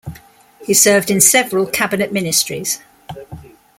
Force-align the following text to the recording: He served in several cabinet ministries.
He 0.65 0.73
served 0.73 1.11
in 1.11 1.21
several 1.21 1.67
cabinet 1.67 2.11
ministries. 2.11 2.79